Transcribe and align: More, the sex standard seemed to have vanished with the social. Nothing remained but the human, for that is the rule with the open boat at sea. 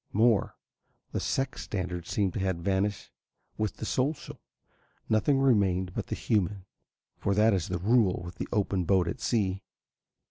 More, 0.13 0.55
the 1.11 1.19
sex 1.19 1.61
standard 1.61 2.07
seemed 2.07 2.33
to 2.33 2.39
have 2.39 2.55
vanished 2.57 3.11
with 3.55 3.77
the 3.77 3.85
social. 3.85 4.41
Nothing 5.07 5.37
remained 5.37 5.93
but 5.93 6.07
the 6.07 6.15
human, 6.15 6.65
for 7.19 7.35
that 7.35 7.53
is 7.53 7.67
the 7.67 7.77
rule 7.77 8.19
with 8.25 8.37
the 8.39 8.47
open 8.51 8.85
boat 8.85 9.07
at 9.07 9.21
sea. 9.21 9.61